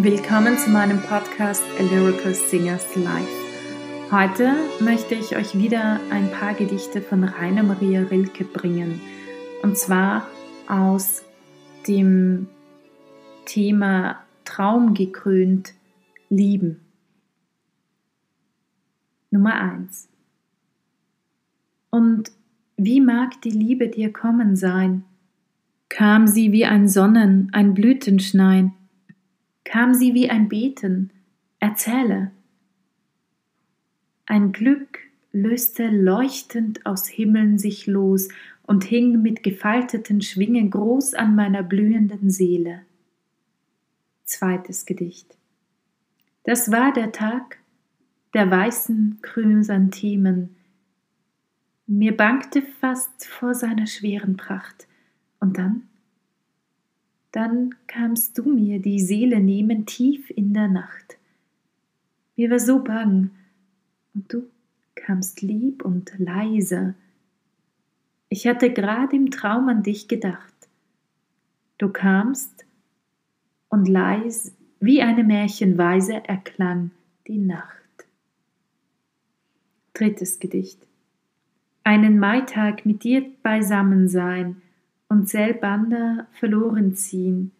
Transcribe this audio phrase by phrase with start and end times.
[0.00, 3.32] Willkommen zu meinem Podcast A Lyrical Singers Life.
[4.12, 9.00] Heute möchte ich euch wieder ein paar Gedichte von Rainer Maria Rilke bringen.
[9.64, 10.28] Und zwar
[10.68, 11.24] aus
[11.88, 12.46] dem
[13.44, 15.74] Thema Traumgekrönt
[16.30, 16.78] Lieben.
[19.32, 20.08] Nummer 1.
[21.90, 22.30] Und
[22.76, 25.02] wie mag die Liebe dir kommen sein?
[25.88, 28.74] Kam sie wie ein Sonnen, ein Blütenschnein,
[29.68, 31.10] kam sie wie ein Beten,
[31.60, 32.30] erzähle.
[34.24, 34.98] Ein Glück
[35.30, 38.28] löste leuchtend aus Himmeln sich los
[38.62, 42.80] und hing mit gefalteten Schwingen groß an meiner blühenden Seele.
[44.24, 45.36] Zweites Gedicht.
[46.44, 47.58] Das war der Tag
[48.32, 50.56] der weißen Chrysanthemen.
[51.86, 54.86] Mir bangte fast vor seiner schweren Pracht.
[55.40, 55.87] Und dann
[57.38, 61.18] dann kamst du mir die Seele nehmen tief in der Nacht.
[62.34, 63.30] Mir war so bang,
[64.12, 64.50] und du
[64.96, 66.96] kamst lieb und leise.
[68.28, 70.52] Ich hatte grad im Traum an dich gedacht.
[71.78, 72.66] Du kamst,
[73.68, 76.90] und leis wie eine Märchenweise erklang
[77.28, 78.08] die Nacht.
[79.92, 80.84] Drittes Gedicht.
[81.84, 84.60] Einen Maitag mit dir beisammen sein,
[85.08, 87.52] und Zellbander verloren ziehen,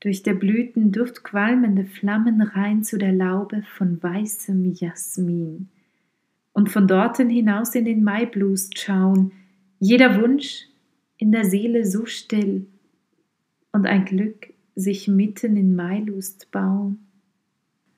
[0.00, 5.68] durch der Blüten duftqualmende Flammen rein zu der Laube von weißem Jasmin
[6.52, 9.32] und von dorten hinaus in den Maiblust schauen,
[9.78, 10.66] jeder Wunsch
[11.18, 12.66] in der Seele so still
[13.72, 17.06] und ein Glück sich mitten in Mailust bauen.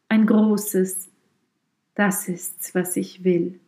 [0.08, 1.08] Ein großes,
[1.94, 3.60] das ist's, was ich will.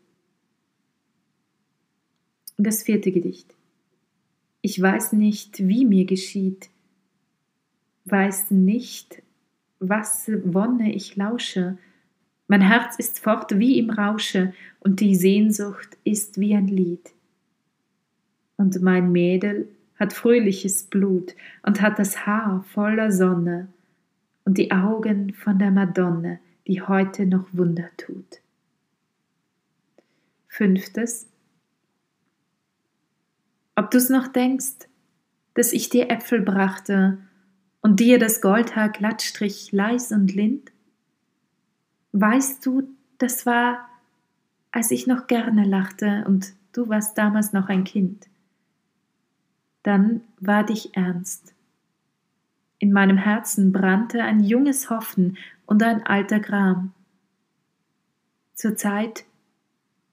[2.56, 3.54] Das vierte Gedicht.
[4.66, 6.70] Ich weiß nicht, wie mir geschieht,
[8.06, 9.22] weiß nicht,
[9.78, 11.76] was Wonne ich lausche.
[12.48, 17.12] Mein Herz ist fort wie im Rausche, und die Sehnsucht ist wie ein Lied.
[18.56, 23.68] Und mein Mädel hat fröhliches Blut und hat das Haar voller Sonne
[24.46, 28.40] und die Augen von der Madonne, die heute noch Wunder tut.
[30.48, 31.28] Fünftes
[33.76, 34.88] ob du's noch denkst,
[35.54, 37.18] dass ich dir Äpfel brachte
[37.80, 40.72] und dir das Goldhaar glatt strich leis und lind?
[42.12, 43.88] Weißt du, das war,
[44.72, 48.26] als ich noch gerne lachte und du warst damals noch ein Kind.
[49.82, 51.54] Dann war dich ernst.
[52.78, 56.92] In meinem Herzen brannte ein junges Hoffen und ein alter Gram.
[58.54, 59.24] Zur Zeit,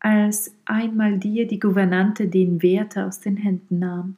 [0.02, 4.18] als einmal dir die Gouvernante den Werte aus den Händen nahm.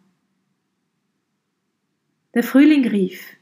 [2.33, 3.35] Der Frühling rief,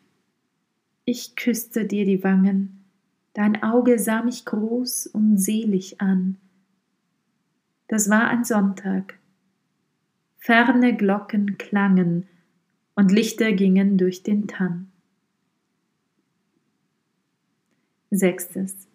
[1.05, 2.83] ich küsste dir die Wangen,
[3.33, 6.37] dein Auge sah mich groß und selig an.
[7.87, 9.19] Das war ein Sonntag.
[10.39, 12.27] Ferne Glocken klangen
[12.95, 14.91] und Lichter gingen durch den Tann.
[18.09, 18.90] Sechstes.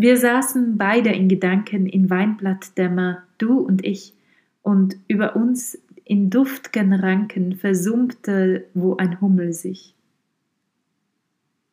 [0.00, 4.14] Wir saßen beide in Gedanken in Weinblattdämmer, du und ich,
[4.62, 9.96] und über uns in duftgen Ranken versummte wo ein Hummel sich.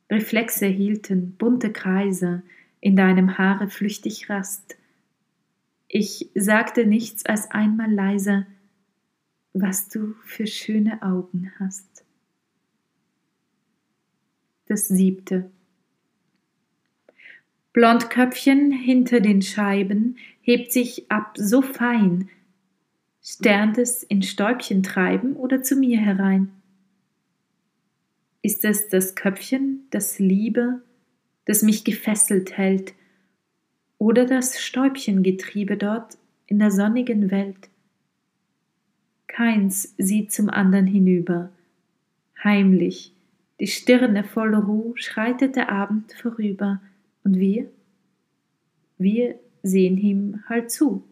[0.09, 2.41] Reflexe hielten bunte Kreise,
[2.81, 4.75] in deinem Haare flüchtig Rast.
[5.87, 8.47] Ich sagte nichts als einmal leise,
[9.53, 12.03] was du für schöne Augen hast.
[14.65, 15.51] Das siebte.
[17.75, 22.29] Blondköpfchen hinter den Scheiben hebt sich ab so fein,
[23.21, 26.53] sternt es in Stäubchen treiben oder zu mir herein?
[28.41, 30.83] Ist es das Köpfchen, das Liebe,
[31.43, 32.93] das mich gefesselt hält,
[33.97, 36.17] oder das Stäubchengetriebe dort
[36.47, 37.67] in der sonnigen Welt?
[39.27, 41.51] Keins sieht zum andern hinüber.
[42.41, 43.11] Heimlich,
[43.59, 46.79] die Stirne voll Ruh, schreitet der Abend vorüber,
[47.25, 47.69] und wir?
[48.97, 51.03] Wir sehen ihm halt zu.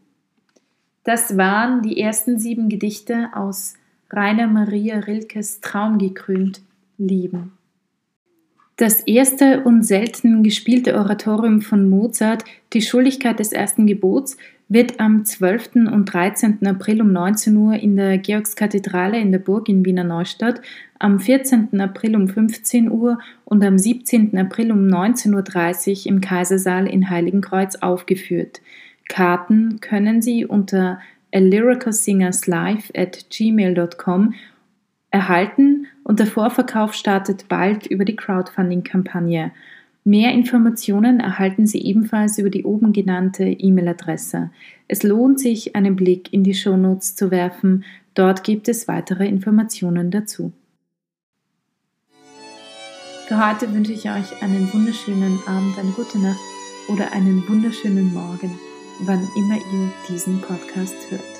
[1.03, 3.73] Das waren die ersten sieben Gedichte aus
[4.09, 6.61] Rainer Maria Rilkes Traumgekrönt
[6.97, 7.51] Lieben.
[8.77, 14.37] Das erste und selten gespielte Oratorium von Mozart, Die Schuldigkeit des ersten Gebots,
[14.69, 15.75] wird am 12.
[15.91, 16.65] und 13.
[16.65, 20.61] April um 19 Uhr in der Georgskathedrale in der Burg in Wiener Neustadt,
[20.99, 21.79] am 14.
[21.79, 24.37] April um 15 Uhr und am 17.
[24.37, 28.61] April um 19.30 Uhr im Kaisersaal in Heiligenkreuz aufgeführt.
[29.09, 30.99] Karten können Sie unter
[31.33, 34.33] a lyricalsingerslive at gmail.com
[35.11, 39.51] erhalten und der Vorverkauf startet bald über die Crowdfunding-Kampagne.
[40.05, 44.51] Mehr Informationen erhalten Sie ebenfalls über die oben genannte E-Mail-Adresse.
[44.89, 47.85] Es lohnt sich, einen Blick in die Shownotes zu werfen.
[48.13, 50.51] Dort gibt es weitere Informationen dazu.
[53.27, 56.39] Für heute wünsche ich euch einen wunderschönen Abend, eine gute Nacht
[56.89, 58.59] oder einen wunderschönen Morgen,
[59.05, 61.32] wann immer ihr diesen Podcast hört.